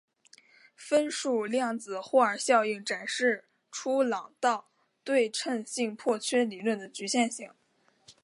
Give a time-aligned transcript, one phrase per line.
[0.75, 4.67] 分数量子霍尔效应展示出朗道
[5.03, 7.51] 对称性破缺理论的局限性。